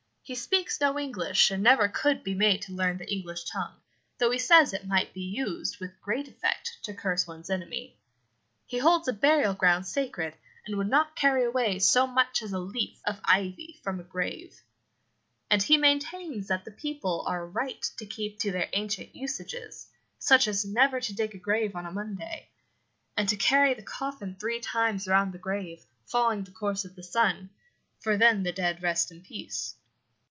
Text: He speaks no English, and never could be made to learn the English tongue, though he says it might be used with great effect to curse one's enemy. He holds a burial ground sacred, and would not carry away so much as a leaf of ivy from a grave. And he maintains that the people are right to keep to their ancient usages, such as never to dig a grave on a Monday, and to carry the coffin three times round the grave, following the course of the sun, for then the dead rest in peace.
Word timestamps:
He 0.23 0.35
speaks 0.35 0.79
no 0.79 0.97
English, 0.97 1.51
and 1.51 1.61
never 1.61 1.89
could 1.89 2.23
be 2.23 2.33
made 2.33 2.61
to 2.61 2.71
learn 2.71 2.97
the 2.97 3.11
English 3.13 3.43
tongue, 3.51 3.81
though 4.17 4.31
he 4.31 4.39
says 4.39 4.71
it 4.71 4.87
might 4.87 5.13
be 5.13 5.19
used 5.23 5.81
with 5.81 5.99
great 5.99 6.29
effect 6.29 6.71
to 6.83 6.93
curse 6.93 7.27
one's 7.27 7.49
enemy. 7.49 7.97
He 8.65 8.77
holds 8.77 9.09
a 9.09 9.13
burial 9.13 9.53
ground 9.53 9.87
sacred, 9.87 10.35
and 10.65 10.77
would 10.77 10.87
not 10.87 11.17
carry 11.17 11.43
away 11.43 11.79
so 11.79 12.07
much 12.07 12.41
as 12.41 12.53
a 12.53 12.59
leaf 12.59 13.01
of 13.05 13.19
ivy 13.25 13.77
from 13.83 13.99
a 13.99 14.03
grave. 14.05 14.61
And 15.49 15.61
he 15.61 15.75
maintains 15.75 16.47
that 16.47 16.63
the 16.63 16.71
people 16.71 17.25
are 17.27 17.45
right 17.45 17.81
to 17.97 18.05
keep 18.05 18.39
to 18.39 18.51
their 18.53 18.69
ancient 18.71 19.13
usages, 19.13 19.89
such 20.17 20.47
as 20.47 20.63
never 20.63 21.01
to 21.01 21.13
dig 21.13 21.35
a 21.35 21.39
grave 21.39 21.75
on 21.75 21.85
a 21.85 21.91
Monday, 21.91 22.47
and 23.17 23.27
to 23.27 23.35
carry 23.35 23.73
the 23.73 23.83
coffin 23.83 24.37
three 24.39 24.61
times 24.61 25.07
round 25.09 25.33
the 25.33 25.39
grave, 25.39 25.83
following 26.05 26.45
the 26.45 26.51
course 26.51 26.85
of 26.85 26.95
the 26.95 27.03
sun, 27.03 27.49
for 27.99 28.15
then 28.15 28.43
the 28.43 28.53
dead 28.53 28.81
rest 28.81 29.11
in 29.11 29.19
peace. 29.21 29.75